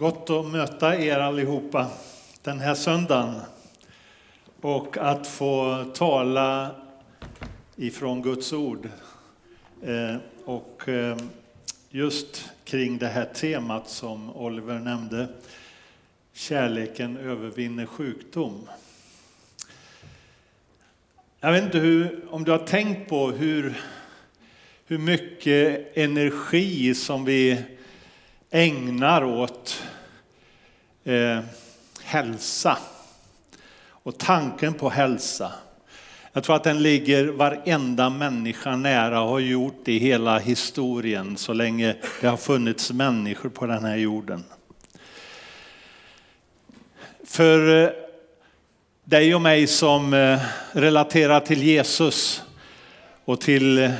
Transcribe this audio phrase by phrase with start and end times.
[0.00, 1.86] Gott att möta er allihopa
[2.42, 3.40] den här söndagen
[4.60, 6.70] och att få tala
[7.76, 8.88] ifrån Guds ord.
[9.82, 11.16] Eh, och eh,
[11.90, 15.28] just kring det här temat som Oliver nämnde,
[16.32, 18.68] kärleken övervinner sjukdom.
[21.40, 23.74] Jag vet inte hur, om du har tänkt på hur,
[24.86, 27.64] hur mycket energi som vi
[28.50, 29.82] ägnar åt
[31.04, 31.38] eh,
[32.02, 32.78] hälsa
[33.88, 35.52] och tanken på hälsa.
[36.32, 41.36] Jag tror att den ligger varenda människa nära och har gjort det i hela historien
[41.36, 44.44] så länge det har funnits människor på den här jorden.
[47.24, 47.90] För eh,
[49.04, 50.40] dig och mig som eh,
[50.72, 52.42] relaterar till Jesus
[53.24, 53.90] och till eh,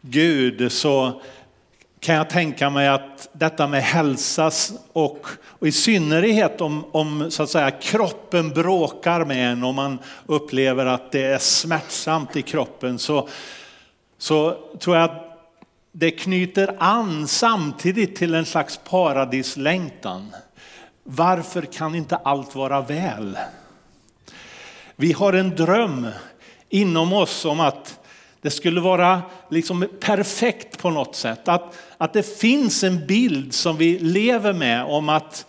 [0.00, 1.22] Gud så
[2.02, 4.50] kan jag tänka mig att detta med hälsa
[4.92, 9.98] och, och i synnerhet om, om så att säga, kroppen bråkar med en och man
[10.26, 13.28] upplever att det är smärtsamt i kroppen så,
[14.18, 15.48] så tror jag att
[15.92, 20.34] det knyter an samtidigt till en slags paradislängtan.
[21.04, 23.38] Varför kan inte allt vara väl?
[24.96, 26.06] Vi har en dröm
[26.68, 27.98] inom oss om att
[28.42, 31.48] det skulle vara liksom perfekt på något sätt.
[31.48, 35.46] Att, att det finns en bild som vi lever med om att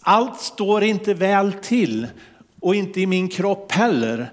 [0.00, 2.06] allt står inte väl till
[2.60, 4.30] och inte i min kropp heller.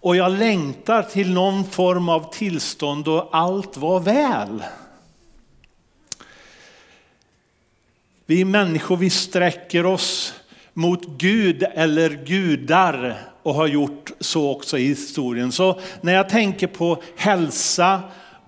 [0.00, 4.62] Och jag längtar till någon form av tillstånd då allt var väl.
[8.26, 10.34] Vi människor vi sträcker oss
[10.72, 15.52] mot Gud eller gudar och har gjort så också i historien.
[15.52, 18.00] Så när jag tänker på hälsa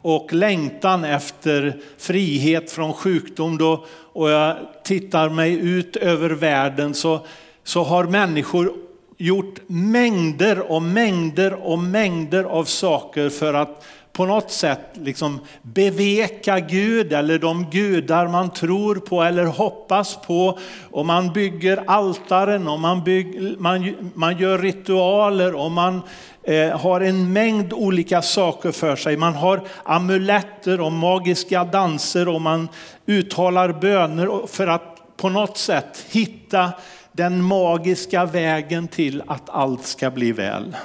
[0.02, 7.26] och längtan efter frihet från sjukdom då, och jag tittar mig ut över världen så,
[7.64, 8.72] så har människor
[9.18, 16.60] gjort mängder och mängder och mängder av saker för att på något sätt liksom beveka
[16.60, 20.58] Gud eller de gudar man tror på eller hoppas på.
[20.90, 26.02] Och man bygger altaren och man, bygger, man, man gör ritualer och man
[26.42, 29.16] eh, har en mängd olika saker för sig.
[29.16, 32.68] Man har amuletter och magiska danser och man
[33.06, 36.72] uttalar böner för att på något sätt hitta
[37.12, 40.76] den magiska vägen till att allt ska bli väl.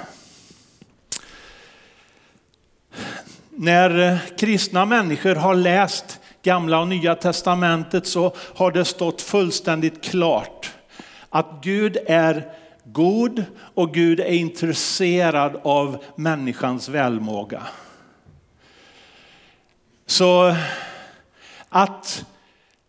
[3.50, 10.04] När eh, kristna människor har läst gamla och nya testamentet så har det stått fullständigt
[10.04, 10.70] klart
[11.30, 12.52] att Gud är
[12.84, 13.44] god
[13.74, 17.62] och Gud är intresserad av människans välmåga.
[20.06, 20.54] Så
[21.68, 22.24] att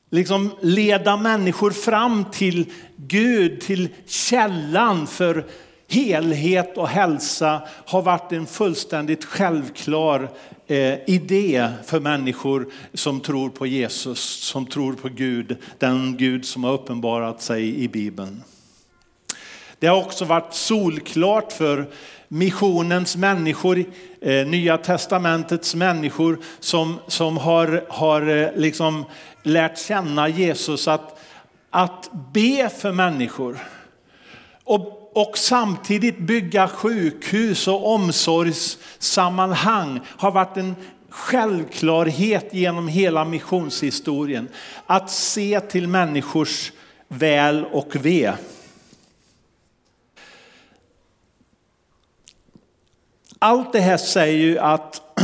[0.10, 5.46] liksom leda människor fram till Gud, till källan för
[5.90, 10.30] helhet och hälsa har varit en fullständigt självklar
[10.68, 16.64] eh, idé för människor som tror på Jesus, som tror på Gud, den Gud som
[16.64, 18.44] har uppenbarat sig i Bibeln.
[19.80, 21.90] Det har också varit solklart för
[22.28, 23.86] missionens människor,
[24.22, 29.06] eh, Nya testamentets människor som, som har, har eh, liksom
[29.44, 31.20] lärt känna Jesus att,
[31.70, 33.58] att be för människor.
[34.64, 40.76] Och och samtidigt bygga sjukhus och omsorgssammanhang har varit en
[41.10, 44.48] självklarhet genom hela missionshistorien.
[44.86, 46.72] Att se till människors
[47.08, 48.34] väl och ve.
[53.40, 55.20] Allt det här säger ju att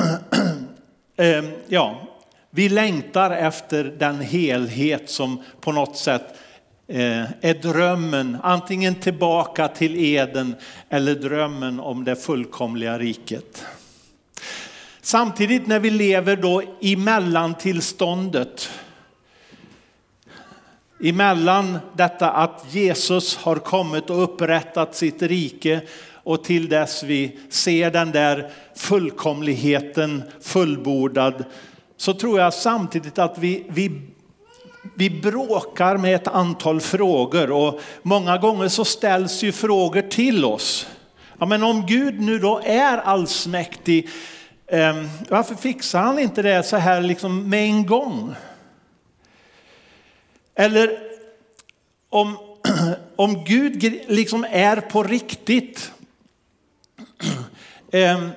[1.18, 2.08] eh, ja,
[2.50, 6.36] vi längtar efter den helhet som på något sätt
[6.88, 10.56] Eh, är drömmen antingen tillbaka till Eden
[10.90, 13.66] eller drömmen om det fullkomliga riket.
[15.02, 18.70] Samtidigt när vi lever då i mellantillståndet,
[21.04, 25.82] emellan detta att Jesus har kommit och upprättat sitt rike
[26.14, 31.44] och till dess vi ser den där fullkomligheten fullbordad
[31.98, 34.02] så tror jag samtidigt att vi, vi
[34.96, 40.88] vi bråkar med ett antal frågor och många gånger så ställs ju frågor till oss.
[41.40, 44.10] Ja, men om Gud nu då är allsmäktig,
[44.68, 48.36] ehm, varför fixar han inte det så här liksom med en gång?
[50.56, 51.00] Eller
[52.10, 52.38] om,
[53.16, 55.92] om Gud liksom är på riktigt,
[57.92, 58.30] ehm,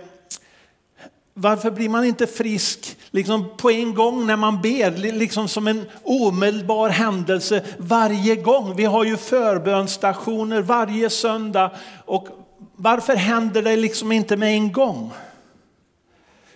[1.41, 5.87] varför blir man inte frisk liksom på en gång när man ber, liksom som en
[6.03, 8.77] omedelbar händelse varje gång?
[8.77, 11.71] Vi har ju förbönstationer varje söndag
[12.05, 12.29] och
[12.77, 15.13] varför händer det liksom inte med en gång?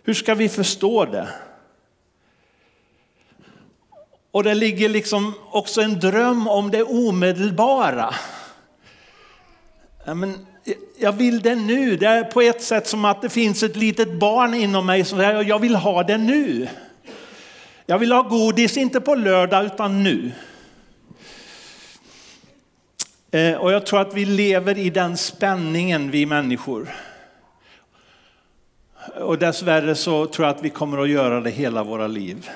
[0.02, 1.28] Hur ska vi förstå det?
[4.31, 8.14] Och det ligger liksom också en dröm om det omedelbara.
[10.05, 10.46] Ja, men
[11.02, 11.96] jag vill det nu.
[11.96, 15.19] Det är på ett sätt som att det finns ett litet barn inom mig som
[15.19, 16.69] säger jag vill ha det nu.
[17.87, 20.32] Jag vill ha godis, inte på lördag utan nu.
[23.31, 26.88] Eh, och jag tror att vi lever i den spänningen vi människor.
[29.20, 32.49] Och dessvärre så tror jag att vi kommer att göra det hela våra liv.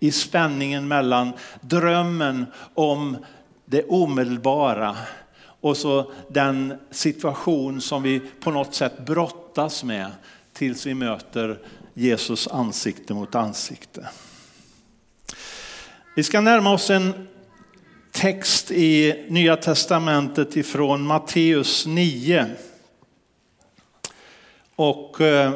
[0.00, 3.16] I spänningen mellan drömmen om
[3.64, 4.96] det omedelbara
[5.60, 10.10] och så den situation som vi på något sätt brottas med
[10.52, 11.58] tills vi möter
[11.94, 14.08] Jesus ansikte mot ansikte.
[16.16, 17.28] Vi ska närma oss en
[18.10, 22.46] text i Nya Testamentet ifrån Matteus 9.
[24.76, 25.52] Och eh,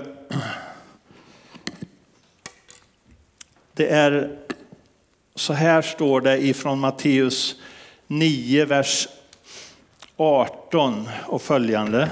[3.74, 4.38] det är
[5.34, 7.56] så här står det ifrån Matteus
[8.06, 9.08] 9, vers
[10.20, 12.10] 18 och följande.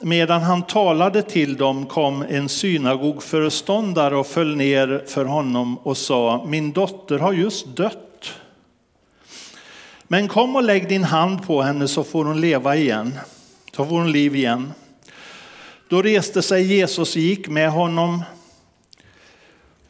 [0.00, 6.44] Medan han talade till dem kom en synagogföreståndare och föll ner för honom och sa,
[6.46, 8.32] min dotter har just dött.
[10.02, 13.18] Men kom och lägg din hand på henne så får hon leva igen,
[13.76, 14.72] så får hon liv igen.
[15.88, 18.22] Då reste sig Jesus och gick med honom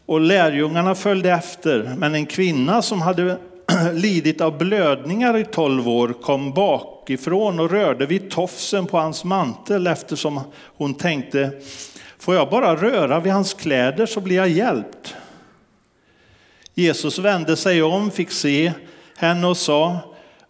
[0.07, 3.39] och lärjungarna följde efter, men en kvinna som hade
[3.93, 9.87] lidit av blödningar i tolv år kom bakifrån och rörde vid tofsen på hans mantel
[9.87, 11.51] eftersom hon tänkte,
[12.19, 15.15] får jag bara röra vid hans kläder så blir jag hjälpt.
[16.75, 18.73] Jesus vände sig om, fick se
[19.17, 19.99] henne och sa,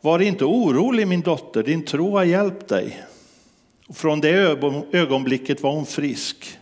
[0.00, 3.02] var inte orolig min dotter, din tro har hjälpt dig.
[3.94, 4.30] Från det
[4.92, 6.59] ögonblicket var hon frisk.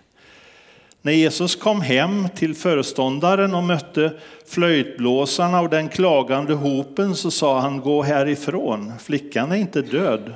[1.09, 4.13] När Jesus kom hem till föreståndaren och mötte
[4.47, 10.35] flöjtblåsarna och den klagande hopen så sa han gå härifrån, flickan är inte död,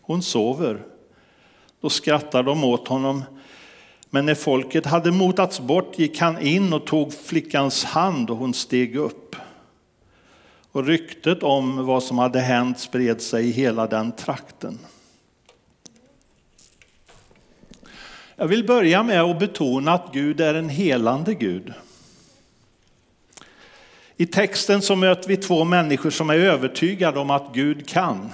[0.00, 0.82] hon sover.
[1.80, 3.22] Då skrattade de åt honom.
[4.10, 8.54] Men när folket hade motats bort gick han in och tog flickans hand och hon
[8.54, 9.36] steg upp.
[10.72, 14.78] Och ryktet om vad som hade hänt spred sig i hela den trakten.
[18.42, 21.72] Jag vill börja med att betona att Gud är en helande Gud.
[24.16, 28.32] I texten så möter vi två människor som är övertygade om att Gud kan.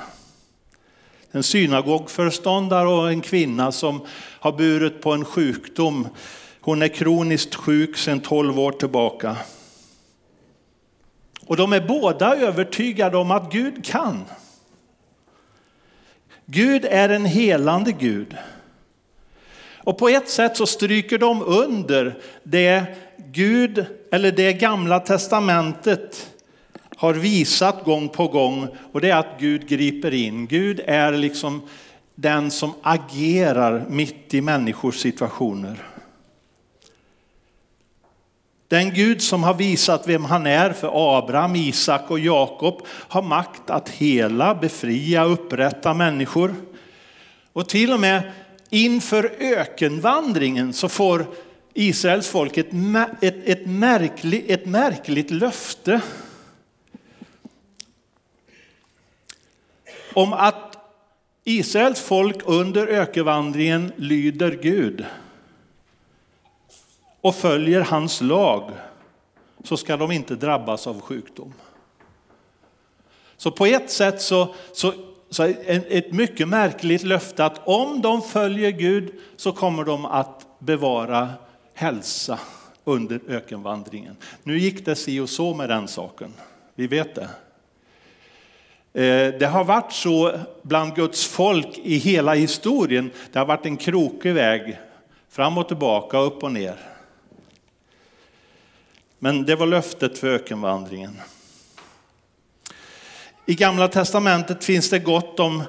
[1.31, 4.07] En synagogföreståndare och en kvinna som
[4.41, 6.09] har burit på en sjukdom.
[6.61, 9.37] Hon är kroniskt sjuk sedan 12 år tillbaka.
[11.47, 14.25] Och de är båda övertygade om att Gud kan.
[16.47, 18.37] Gud är en helande Gud.
[19.89, 22.85] Och på ett sätt så stryker de under det
[23.17, 26.31] Gud, eller det gamla testamentet
[26.97, 30.47] har visat gång på gång och det är att Gud griper in.
[30.47, 31.63] Gud är liksom
[32.15, 35.87] den som agerar mitt i människors situationer.
[38.69, 43.71] Den Gud som har visat vem han är för Abraham, Isak och Jakob har makt
[43.71, 46.55] att hela, befria, upprätta människor.
[47.53, 48.23] Och till och med
[48.71, 51.27] inför ökenvandringen så får
[51.75, 52.69] Israels folk ett,
[53.21, 56.01] ett, ett, märkligt, ett märkligt löfte
[60.15, 60.77] om att
[61.45, 65.05] Israels folk under ökenvandringen lyder Gud
[67.21, 68.71] och följer hans lag
[69.65, 71.55] så ska de inte drabbas av sjukdom.
[73.37, 74.95] Så på ett sätt så, så
[75.31, 81.29] så ett mycket märkligt löfte att om de följer Gud så kommer de att bevara
[81.75, 82.39] hälsa
[82.85, 84.17] under ökenvandringen.
[84.43, 86.33] Nu gick det si och så med den saken,
[86.75, 87.29] vi vet det.
[88.93, 93.11] Eh, det har varit så bland Guds folk i hela historien.
[93.33, 94.79] Det har varit en krokig väg
[95.29, 96.77] fram och tillbaka, upp och ner.
[99.19, 101.21] Men det var löftet för ökenvandringen.
[103.51, 105.63] I Gamla Testamentet finns det gott om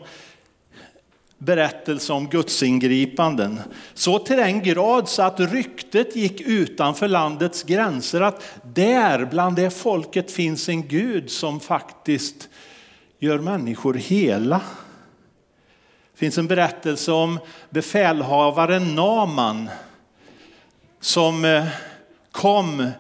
[1.38, 3.59] berättelse om gudsingripanden.
[3.93, 9.69] Så till den grad så att ryktet gick utanför landets gränser att där bland det
[9.69, 12.50] folket finns en Gud som faktiskt
[13.19, 14.62] gör människor hela.
[16.13, 19.69] Det finns en berättelse om befälhavaren Naman
[21.00, 21.65] som eh,
[22.31, 22.91] kom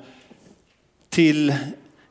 [1.09, 1.55] till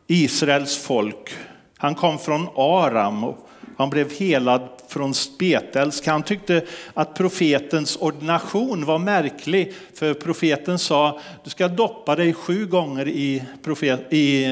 [0.07, 1.35] Israels folk.
[1.79, 6.07] Han kom från Aram och han blev helad från spetälsk.
[6.07, 12.67] Han tyckte att profetens ordination var märklig, för profeten sa du ska doppa dig sju
[12.67, 14.45] gånger i, profet, i,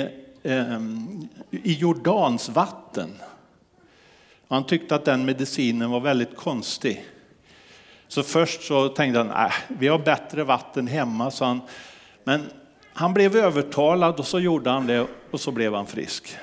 [0.42, 0.80] eh,
[1.50, 3.10] i Jordans vatten.
[4.48, 7.04] Han tyckte att den medicinen var väldigt konstig.
[8.08, 11.60] Så först så tänkte han, nej, vi har bättre vatten hemma, så han.
[12.24, 12.42] Men
[12.92, 16.36] han blev övertalad och så gjorde han det och så blev han frisk.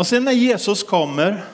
[0.00, 1.44] Och sen när Jesus kommer,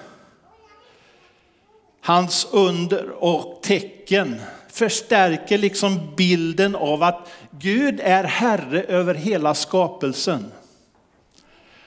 [2.00, 10.52] hans under och tecken förstärker liksom bilden av att Gud är herre över hela skapelsen.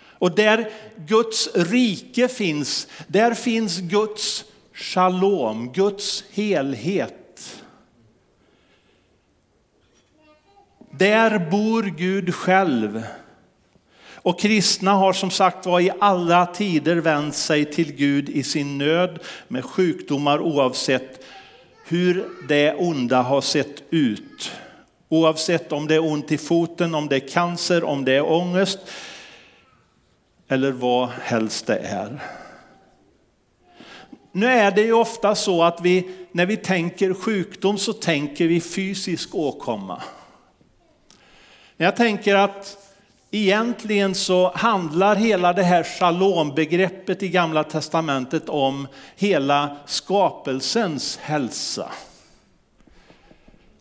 [0.10, 7.64] Och där Guds rike finns, där finns Guds shalom, Guds helhet.
[10.92, 13.04] Där bor Gud själv.
[14.22, 18.78] Och kristna har som sagt var i alla tider vänt sig till Gud i sin
[18.78, 21.26] nöd med sjukdomar oavsett
[21.86, 24.52] hur det onda har sett ut.
[25.10, 28.80] Oavsett om det är ont i foten, om det är cancer, om det är ångest
[30.48, 32.20] eller vad helst det är.
[34.32, 38.62] Nu är det ju ofta så att vi, när vi tänker sjukdom så tänker vi
[38.62, 40.04] fysisk åkomma.
[41.78, 42.89] När jag tänker att
[43.32, 51.92] egentligen så handlar hela det här shalom-begreppet i gamla testamentet om hela skapelsens hälsa.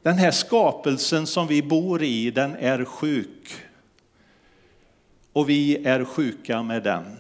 [0.03, 3.55] Den här skapelsen som vi bor i, den är sjuk.
[5.33, 7.17] Och vi är sjuka med den.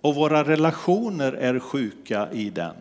[0.00, 2.76] Och våra relationer är sjuka i den.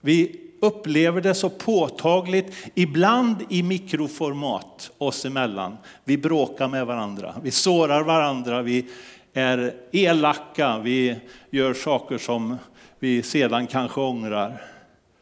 [0.00, 5.76] Vi upplever det så påtagligt, ibland i mikroformat oss emellan.
[6.04, 8.86] Vi bråkar med varandra, vi sårar varandra, vi
[9.32, 11.16] är elaka, vi
[11.50, 12.58] gör saker som
[12.98, 14.62] vi sedan kanske ångrar.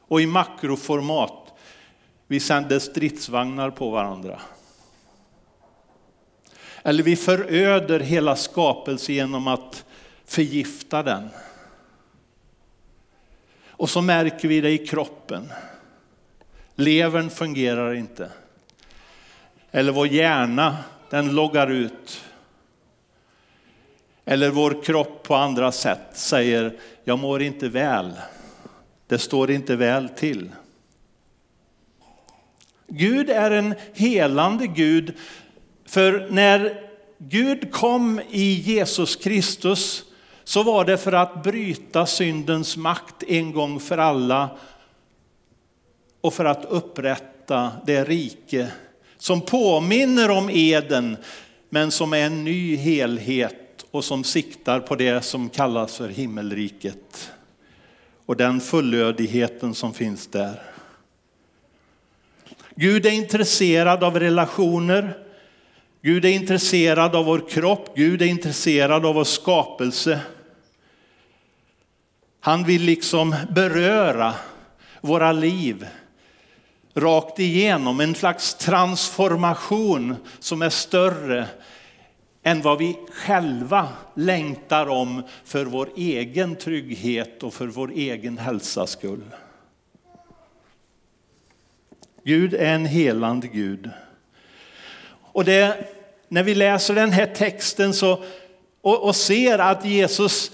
[0.09, 1.53] Och i makroformat,
[2.27, 4.41] vi sänder stridsvagnar på varandra.
[6.83, 9.85] Eller vi föröder hela skapelsen genom att
[10.25, 11.29] förgifta den.
[13.83, 15.53] Och så märker vi det i kroppen.
[16.75, 18.31] Levern fungerar inte.
[19.71, 20.77] Eller vår hjärna,
[21.11, 22.25] den loggar ut.
[24.25, 28.13] Eller vår kropp på andra sätt säger, jag mår inte väl.
[29.07, 30.51] Det står inte väl till.
[32.87, 35.15] Gud är en helande Gud
[35.87, 40.05] för när Gud kom i Jesus Kristus
[40.45, 44.51] så var det för att bryta syndens makt en gång för alla
[46.21, 48.69] och för att upprätta det rike
[49.19, 51.17] som påminner om Eden
[51.71, 57.31] men som är en ny helhet och som siktar på det som kallas för himmelriket
[58.27, 60.63] och den fullödigheten som finns där.
[62.75, 65.22] Gud är intresserad av relationer.
[66.05, 70.21] Gud är intresserad av vår kropp, Gud är intresserad av vår skapelse.
[72.41, 74.35] Han vill liksom beröra
[75.01, 75.87] våra liv
[76.95, 81.47] rakt igenom, en slags transformation som är större
[82.43, 88.91] än vad vi själva längtar om för vår egen trygghet och för vår egen hälsas
[88.91, 89.25] skull.
[92.25, 93.91] Gud är en helande Gud.
[95.33, 95.77] Och det,
[96.29, 98.25] när vi läser den här texten så,
[98.83, 100.51] och, och ser att Jesus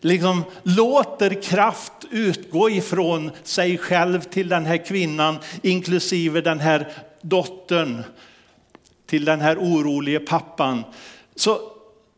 [0.00, 8.02] liksom låter kraft utgå ifrån sig själv till den här kvinnan, inklusive den här dottern,
[9.06, 10.84] till den här orolige pappan.
[11.36, 11.60] Så,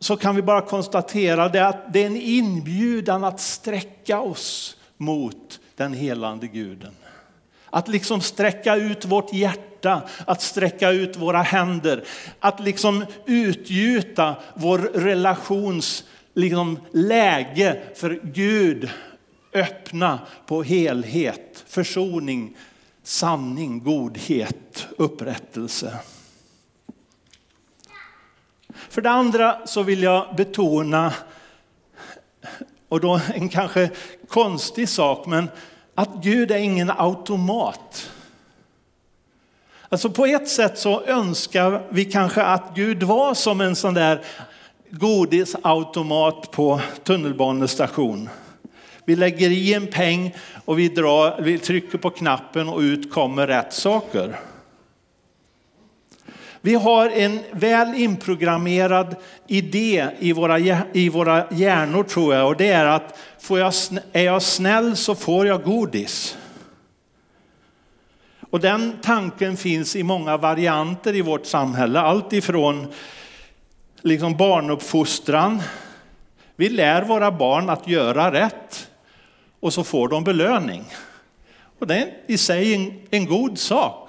[0.00, 5.60] så kan vi bara konstatera det att det är en inbjudan att sträcka oss mot
[5.76, 6.96] den helande guden.
[7.70, 9.69] Att liksom sträcka ut vårt hjärta,
[10.24, 12.04] att sträcka ut våra händer,
[12.40, 18.90] att liksom utgjuta vår relations liksom läge för Gud
[19.52, 22.56] öppna på helhet, försoning,
[23.02, 25.98] sanning, godhet, upprättelse.
[28.88, 31.14] För det andra så vill jag betona,
[32.88, 33.90] och då en kanske
[34.28, 35.48] konstig sak, men
[35.94, 38.10] att Gud är ingen automat.
[39.92, 44.20] Alltså på ett sätt så önskar vi kanske att Gud var som en sån där
[44.90, 48.28] godisautomat på tunnelbanestation.
[49.04, 53.46] Vi lägger i en peng och vi, drar, vi trycker på knappen och ut kommer
[53.46, 54.40] rätt saker.
[56.60, 59.16] Vi har en väl inprogrammerad
[59.46, 60.58] idé i våra,
[60.92, 63.72] i våra hjärnor tror jag och det är att får jag,
[64.12, 66.36] är jag snäll så får jag godis.
[68.50, 72.00] Och den tanken finns i många varianter i vårt samhälle.
[72.00, 72.92] Allt ifrån
[74.02, 75.62] liksom barnuppfostran.
[76.56, 78.90] Vi lär våra barn att göra rätt
[79.60, 80.84] och så får de belöning.
[81.78, 84.08] Och det är i sig en, en god sak.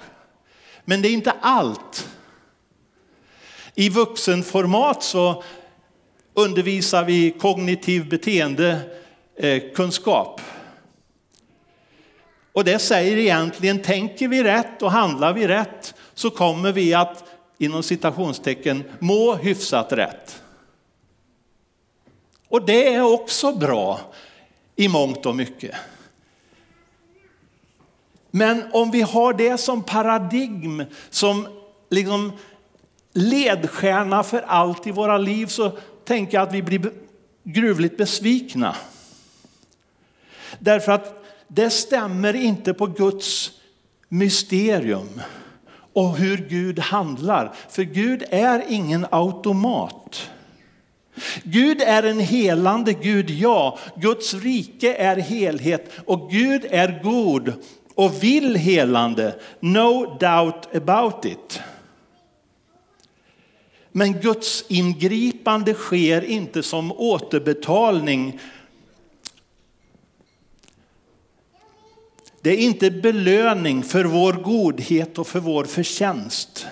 [0.84, 2.08] Men det är inte allt.
[3.74, 5.42] I vuxenformat så
[6.34, 10.40] undervisar vi kognitiv beteendekunskap.
[12.52, 17.24] Och det säger egentligen, tänker vi rätt och handlar vi rätt så kommer vi att
[17.58, 20.42] inom citationstecken må hyfsat rätt.
[22.48, 24.00] Och det är också bra
[24.76, 25.74] i mångt och mycket.
[28.30, 31.48] Men om vi har det som paradigm, som
[31.90, 32.32] liksom
[33.12, 36.92] ledstjärna för allt i våra liv så tänker jag att vi blir
[37.44, 38.76] gruvligt besvikna.
[40.58, 41.21] Därför att
[41.54, 43.50] det stämmer inte på Guds
[44.08, 45.20] mysterium
[45.92, 47.54] och hur Gud handlar.
[47.68, 50.30] För Gud är ingen automat.
[51.42, 53.78] Gud är en helande Gud, ja.
[53.96, 57.52] Guds rike är helhet och Gud är god
[57.94, 59.34] och vill helande.
[59.60, 61.60] No doubt about it.
[63.92, 68.40] Men Guds ingripande sker inte som återbetalning.
[72.42, 76.66] Det är inte belöning för vår godhet och för vår förtjänst.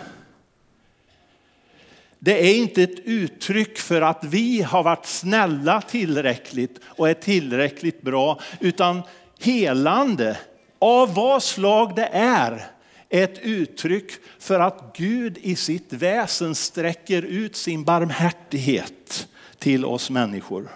[2.18, 8.02] Det är inte ett uttryck för att vi har varit snälla tillräckligt och är tillräckligt
[8.02, 9.02] bra, utan
[9.40, 10.38] helande
[10.78, 12.66] av vad slag det är
[13.08, 20.68] ett uttryck för att Gud i sitt väsen sträcker ut sin barmhärtighet till oss människor.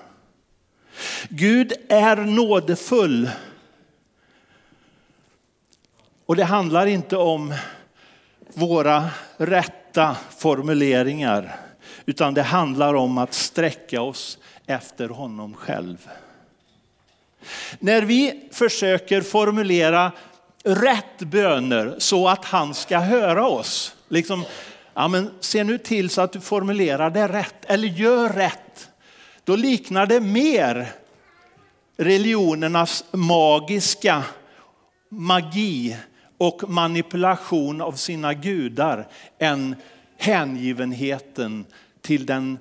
[1.29, 3.31] Gud är nådefull.
[6.27, 7.55] Och det handlar inte om
[8.55, 11.57] våra rätta formuleringar,
[12.07, 16.09] utan det handlar om att sträcka oss efter honom själv.
[17.79, 20.13] När vi försöker formulera
[20.65, 23.97] rätt böner så att han ska höra oss.
[24.09, 24.45] Liksom,
[24.95, 28.89] ja, men se nu till så att du formulerar det rätt eller gör rätt.
[29.45, 30.93] Då liknar det mer
[31.97, 34.23] religionernas magiska
[35.09, 35.97] magi
[36.47, 39.77] och manipulation av sina gudar än
[40.17, 41.67] hängivenheten
[42.01, 42.59] till den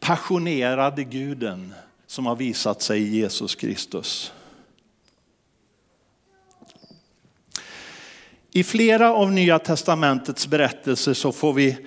[0.00, 1.74] passionerade guden
[2.06, 4.32] som har visat sig i Jesus Kristus.
[8.50, 11.78] I flera av Nya Testamentets berättelser så får vi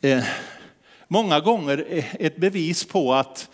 [0.00, 0.24] eh,
[1.08, 3.50] många gånger ett bevis på att,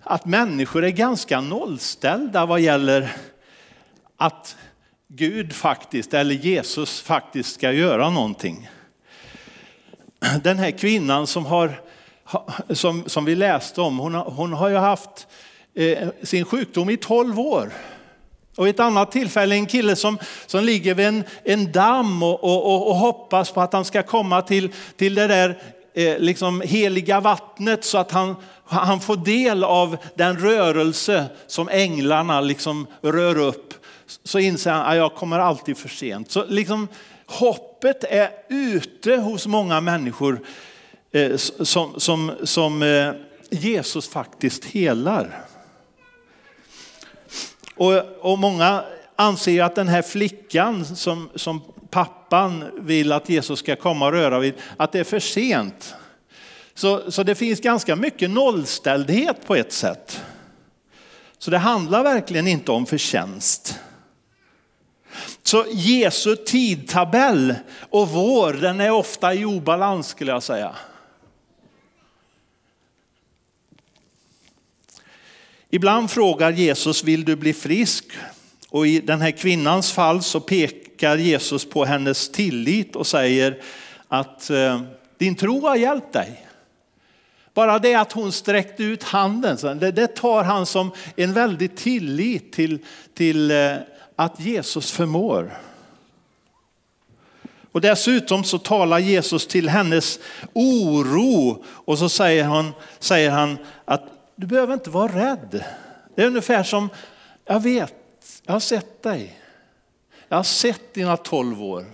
[0.00, 3.16] att människor är ganska nollställda vad gäller
[4.16, 4.56] att
[5.12, 8.70] Gud faktiskt, eller Jesus faktiskt ska göra någonting.
[10.42, 11.80] Den här kvinnan som, har,
[12.70, 15.26] som, som vi läste om, hon, har, hon har ju haft
[15.74, 17.72] eh, sin sjukdom i 12 år.
[18.56, 22.88] Och ett annat tillfälle en kille som, som ligger vid en, en damm och, och,
[22.88, 25.62] och, hoppas på att han ska komma till, till det där
[25.94, 32.40] eh, liksom heliga vattnet så att han, han får del av den rörelse som änglarna
[32.40, 33.74] liksom rör upp.
[34.24, 36.30] Så inser han att jag kommer alltid för sent.
[36.30, 36.88] Så liksom,
[37.26, 40.40] hoppet är ute hos många människor
[41.12, 43.12] eh, som, som, som eh,
[43.50, 45.44] Jesus faktiskt helar.
[47.74, 48.84] Och, och många
[49.16, 54.38] anser att den här flickan som, som pappan vill att Jesus ska komma och röra
[54.38, 55.94] vid, att det är för sent.
[56.74, 60.22] Så, så det finns ganska mycket nollställdhet på ett sätt.
[61.38, 63.78] Så det handlar verkligen inte om förtjänst.
[65.42, 67.54] Så Jesu tidtabell
[67.90, 70.76] och vår, den är ofta i obalans skulle jag säga.
[75.70, 78.04] Ibland frågar Jesus, vill du bli frisk?
[78.68, 83.62] Och i den här kvinnans fall så pekar Jesus på hennes tillit och säger
[84.08, 84.80] att eh,
[85.18, 86.46] din tro har hjälpt dig.
[87.54, 92.78] Bara det att hon sträckte ut handen, det, tar han som en väldig tillit till,
[93.14, 93.74] till eh,
[94.20, 95.58] att Jesus förmår.
[97.72, 100.18] Och dessutom så talar Jesus till hennes
[100.52, 104.04] oro och så säger han, säger han att
[104.36, 105.64] du behöver inte vara rädd.
[106.14, 106.88] Det är ungefär som,
[107.44, 107.94] jag vet,
[108.46, 109.40] jag har sett dig.
[110.28, 111.84] Jag har sett dina tolv år.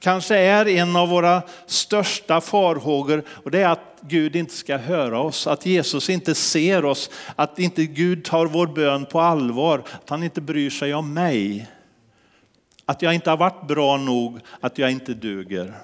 [0.00, 5.20] Kanske är en av våra största farhågor och det är att Gud inte ska höra
[5.20, 10.10] oss, att Jesus inte ser oss, att inte Gud tar vår bön på allvar, att
[10.10, 11.68] han inte bryr sig om mig.
[12.84, 15.74] Att jag inte har varit bra nog, att jag inte duger.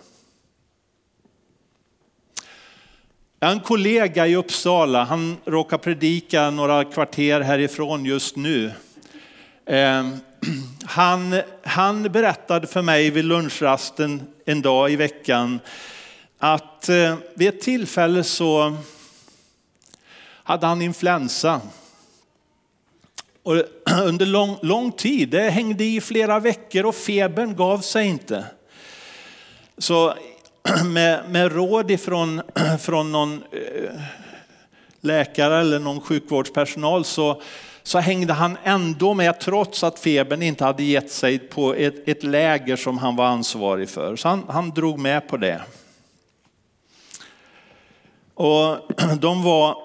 [3.41, 8.73] Jag har en kollega i Uppsala, han råkar predika några kvarter härifrån just nu.
[9.67, 10.19] Ehm,
[10.85, 15.61] han, han berättade för mig vid lunchrasten en dag i veckan
[16.39, 18.77] att eh, vid ett tillfälle så
[20.43, 21.61] hade han influensa.
[23.43, 23.55] Och
[24.05, 28.45] under lång, lång tid, det hängde i flera veckor och febern gav sig inte.
[29.79, 30.15] Så
[30.85, 32.43] med, med råd ifrån
[32.81, 34.01] från någon eh,
[35.01, 37.43] läkare eller någon sjukvårdspersonal så,
[37.87, 42.23] så hängde han ändå med trots att febern inte hade gett sig på ett, ett
[42.23, 44.17] läger som han var ansvarig för.
[44.17, 45.63] Så han, han drog med på det.
[48.35, 48.79] Och
[49.21, 49.77] de var,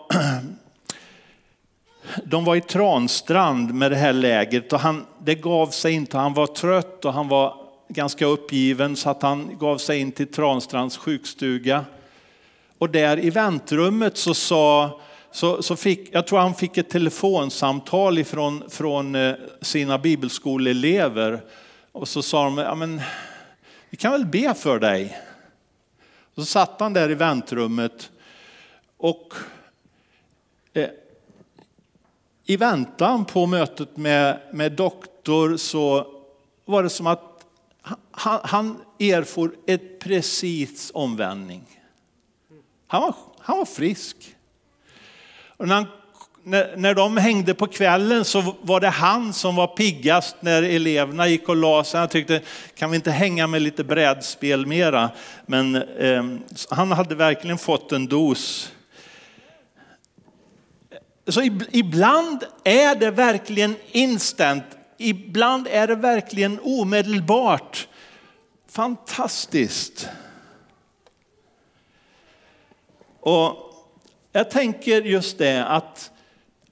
[2.25, 6.17] de var i Transtrand med det här lägret och han, det gav sig inte.
[6.17, 7.55] Han var trött och han var
[7.87, 11.85] ganska uppgiven så att han gav sig in till Transtrands sjukstuga.
[12.77, 14.99] Och där i väntrummet så sa
[15.31, 21.41] så, så fick, jag tror han fick ett telefonsamtal ifrån, från eh, sina bibelskoleelever.
[21.91, 23.01] Och så sa de, ja, men,
[23.89, 25.17] vi kan väl be för dig.
[26.35, 28.11] Och så satt han där i väntrummet
[28.97, 29.33] och
[30.73, 30.89] eh,
[32.45, 36.07] i väntan på mötet med, med doktor så
[36.65, 37.45] var det som att
[38.11, 41.79] han, han erfor ett precis omvändning.
[42.87, 44.35] Han var, han var frisk.
[45.61, 45.87] Och när, han,
[46.43, 51.27] när, när de hängde på kvällen så var det han som var piggast när eleverna
[51.27, 51.99] gick och la sig.
[51.99, 52.41] Han tyckte,
[52.75, 55.09] kan vi inte hänga med lite brädspel mera?
[55.45, 56.23] Men eh,
[56.69, 58.71] han hade verkligen fått en dos.
[61.27, 64.63] Så ibland är det verkligen instant,
[64.97, 67.87] ibland är det verkligen omedelbart.
[68.69, 70.09] Fantastiskt.
[73.19, 73.70] Och
[74.31, 76.11] jag tänker just det att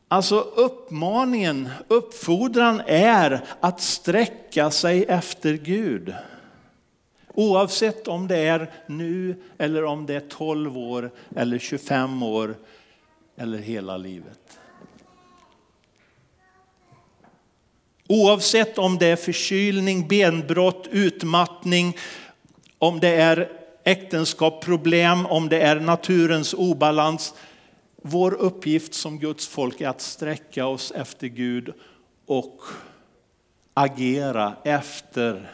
[0.08, 6.14] alltså uppmaningen, uppfordran är att sträcka sig efter Gud.
[7.34, 12.56] Oavsett om det är nu eller om det är 12 år eller 25 år
[13.38, 14.60] eller hela livet.
[18.08, 21.98] Oavsett om det är förkylning, benbrott, utmattning,
[22.78, 23.50] om det är
[23.84, 27.34] äktenskapsproblem, om det är naturens obalans.
[28.02, 31.74] Vår uppgift som Guds folk är att sträcka oss efter Gud
[32.26, 32.62] och
[33.74, 35.52] agera efter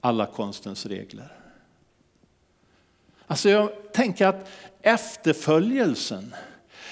[0.00, 1.32] alla konstens regler.
[3.26, 4.48] Alltså jag tänker att
[4.82, 6.34] efterföljelsen,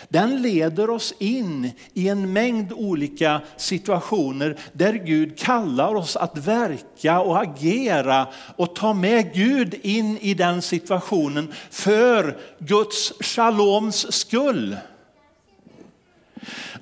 [0.09, 7.21] den leder oss in i en mängd olika situationer där Gud kallar oss att verka
[7.21, 8.27] och agera
[8.57, 14.77] och ta med Gud in i den situationen för Guds shaloms skull.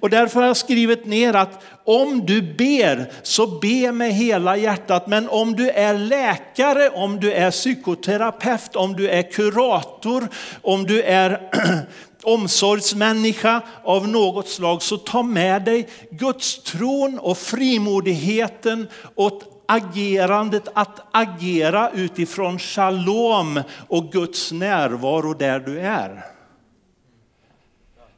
[0.01, 5.07] Och därför har jag skrivit ner att om du ber så be med hela hjärtat.
[5.07, 10.29] Men om du är läkare, om du är psykoterapeut, om du är kurator,
[10.63, 11.51] om du är
[12.23, 21.01] omsorgsmänniska av något slag så ta med dig Guds tron och frimodigheten och agerandet att
[21.11, 26.25] agera utifrån shalom och Guds närvaro där du är.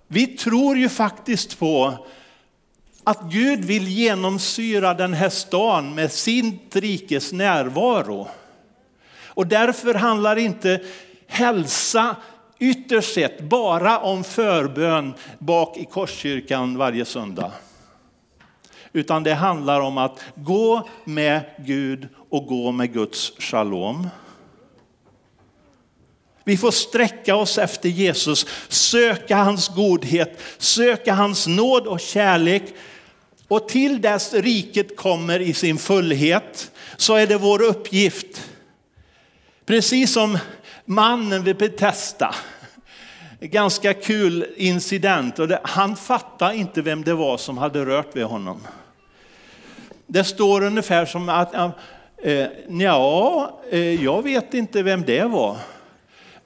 [0.07, 1.98] Vi tror ju faktiskt på
[3.05, 8.29] att Gud vill genomsyra den här stan med sin rikes närvaro.
[9.27, 10.81] Och därför handlar inte
[11.27, 12.17] hälsa
[12.59, 17.53] ytterst sett bara om förbön bak i Korskyrkan varje söndag.
[18.93, 24.09] Utan det handlar om att gå med Gud och gå med Guds shalom.
[26.44, 32.62] Vi får sträcka oss efter Jesus, söka hans godhet, söka hans nåd och kärlek.
[33.48, 38.50] Och till dess riket kommer i sin fullhet så är det vår uppgift,
[39.66, 40.38] precis som
[40.85, 42.35] mannen vid Betesda,
[43.40, 45.38] ganska kul incident.
[45.38, 48.61] Och det, han fattade inte vem det var som hade rört vid honom.
[50.07, 51.54] Det står ungefär som att,
[52.22, 55.57] eh, ja, eh, jag vet inte vem det var.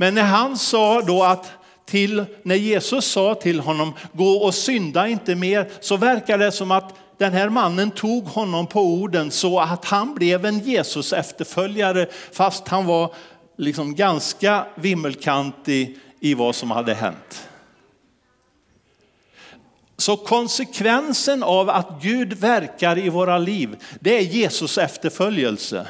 [0.00, 1.52] Men när han sa då att
[1.86, 6.70] till, när Jesus sa till honom, gå och synda inte mer, så verkar det som
[6.70, 12.06] att den här mannen tog honom på orden så att han blev en Jesus efterföljare
[12.32, 13.14] fast han var
[13.56, 17.48] liksom ganska vimmelkantig i vad som hade hänt.
[19.96, 25.86] Så konsekvensen av att Gud verkar i våra liv, det är Jesus efterföljelse.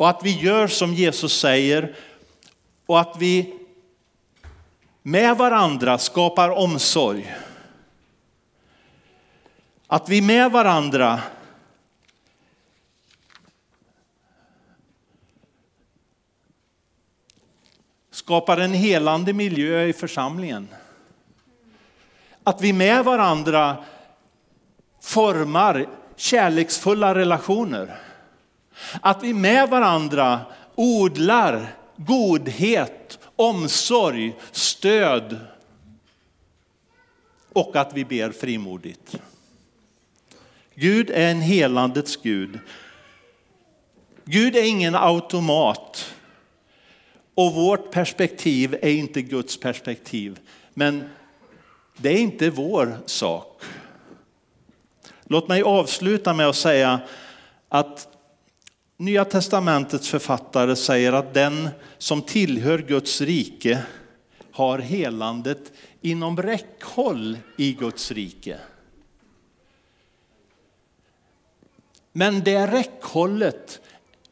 [0.00, 1.96] Och att vi gör som Jesus säger
[2.86, 3.54] och att vi
[5.02, 7.36] med varandra skapar omsorg.
[9.86, 11.20] Att vi med varandra
[18.10, 20.68] skapar en helande miljö i församlingen.
[22.44, 23.84] Att vi med varandra
[25.00, 25.86] formar
[26.16, 28.09] kärleksfulla relationer.
[29.00, 30.40] Att vi med varandra
[30.74, 35.38] odlar godhet, omsorg, stöd
[37.52, 39.16] och att vi ber frimodigt.
[40.74, 42.58] Gud är en helandets Gud.
[44.24, 46.14] Gud är ingen automat
[47.34, 50.38] och vårt perspektiv är inte Guds perspektiv.
[50.74, 51.08] Men
[51.96, 53.62] det är inte vår sak.
[55.24, 57.00] Låt mig avsluta med att säga
[57.68, 58.19] att
[59.00, 63.82] Nya testamentets författare säger att den som tillhör Guds rike
[64.52, 68.58] har helandet inom räckhåll i Guds rike.
[72.12, 73.80] Men det räckhållet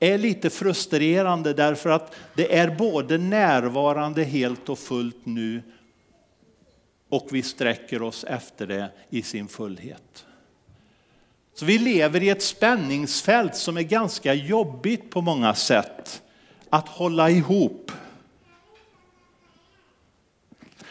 [0.00, 5.62] är lite frustrerande därför att det är både närvarande helt och fullt nu
[7.08, 10.24] och vi sträcker oss efter det i sin fullhet.
[11.58, 16.22] Så vi lever i ett spänningsfält som är ganska jobbigt på många sätt
[16.70, 17.92] att hålla ihop.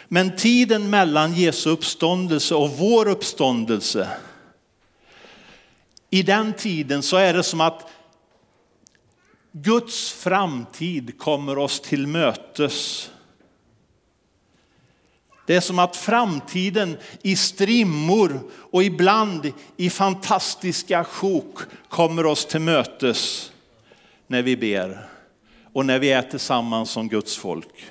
[0.08, 4.10] Men tiden mellan Jesu uppståndelse och vår uppståndelse,
[6.10, 7.88] i den tiden så är det som att
[9.52, 13.10] Guds framtid kommer oss till mötes.
[15.48, 21.58] Det är som att framtiden i strimmor och ibland i fantastiska sjok
[21.90, 23.52] kommer oss till mötes
[24.28, 25.08] när vi ber
[25.74, 27.86] och när vi är tillsammans som Guds folk.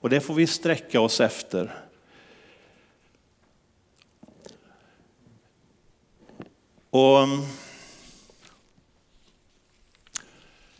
[0.00, 1.74] Och det får vi sträcka oss efter.
[6.90, 7.40] Och mm,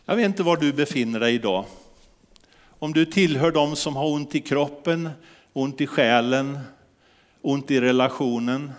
[0.05, 1.65] jag vet inte var du befinner dig idag.
[2.79, 5.09] Om du tillhör dem som har ont i kroppen,
[5.59, 6.59] ont i själen,
[7.41, 8.71] ont i relationen,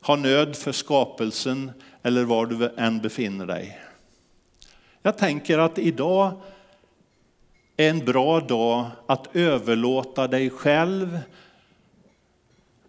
[0.00, 3.80] har nöd för skapelsen eller var du än befinner dig.
[5.02, 6.40] Jag tänker att idag
[7.76, 11.18] är en bra dag att överlåta dig själv,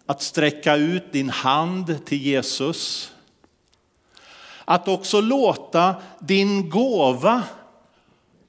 [0.06, 3.12] att sträcka ut din hand till Jesus.
[4.64, 7.42] Att också låta din gåva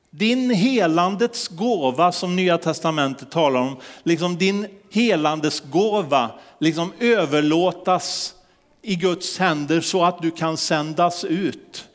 [0.10, 8.34] din helandets gåva som Nya Testamentet talar om, liksom din helandes gåva liksom överlåtas
[8.82, 11.88] i Guds händer så att du kan sändas ut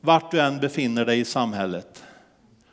[0.00, 2.04] vart du än befinner dig i samhället.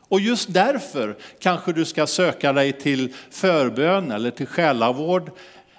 [0.07, 5.31] Och just därför kanske du ska söka dig till förbön eller till själavård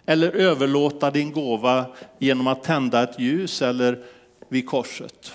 [0.07, 1.87] eller överlåta din gåva
[2.19, 3.99] genom att tända ett ljus eller
[4.49, 5.33] vid korset.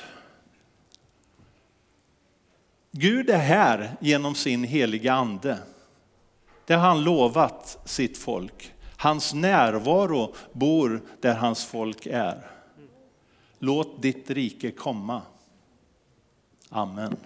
[2.91, 5.57] Gud är här genom sin heliga ande.
[6.65, 8.73] Det har han lovat sitt folk.
[8.97, 12.51] Hans närvaro bor där hans folk är.
[13.59, 15.21] Låt ditt rike komma.
[16.69, 17.17] Amen.